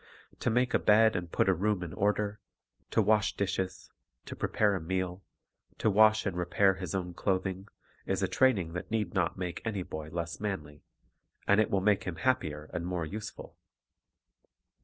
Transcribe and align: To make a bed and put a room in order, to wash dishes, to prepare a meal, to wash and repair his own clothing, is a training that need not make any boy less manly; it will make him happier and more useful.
To 0.39 0.49
make 0.49 0.73
a 0.73 0.79
bed 0.79 1.15
and 1.15 1.31
put 1.31 1.47
a 1.47 1.53
room 1.53 1.83
in 1.83 1.93
order, 1.93 2.39
to 2.89 3.03
wash 3.03 3.35
dishes, 3.37 3.91
to 4.25 4.35
prepare 4.35 4.73
a 4.73 4.81
meal, 4.81 5.23
to 5.77 5.91
wash 5.91 6.25
and 6.25 6.35
repair 6.35 6.73
his 6.73 6.95
own 6.95 7.13
clothing, 7.13 7.67
is 8.07 8.23
a 8.23 8.27
training 8.27 8.73
that 8.73 8.89
need 8.89 9.13
not 9.13 9.37
make 9.37 9.61
any 9.63 9.83
boy 9.83 10.09
less 10.09 10.39
manly; 10.39 10.81
it 11.47 11.69
will 11.69 11.81
make 11.81 12.05
him 12.05 12.15
happier 12.15 12.67
and 12.73 12.83
more 12.87 13.05
useful. 13.05 13.57